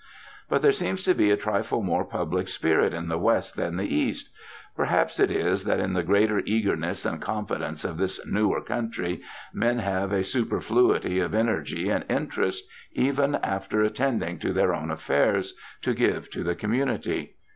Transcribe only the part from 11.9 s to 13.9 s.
and interest, even after